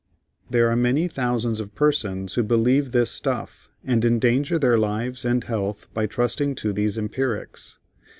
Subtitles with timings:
[0.49, 5.43] There are many thousands of persons who believe this stuff, and endanger their lives and
[5.43, 7.77] health by trusting to these empirics.